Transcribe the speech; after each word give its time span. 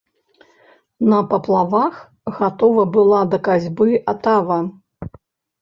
На 1.11 1.19
паплавах 1.33 1.99
гатова 2.37 2.87
была 2.97 3.21
да 3.35 3.41
касьбы 3.49 3.89
атава. 4.15 4.59